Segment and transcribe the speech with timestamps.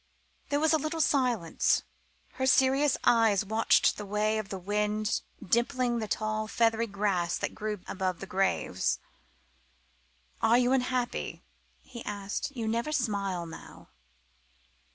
[0.49, 1.83] There was a little silence.
[2.31, 7.53] Her serious eyes watched the way of the wind dimpling the tall, feathery grass that
[7.53, 8.97] grew above the graves.
[10.41, 11.43] "Are you unhappy?"
[11.83, 13.89] he asked; "you never smile now."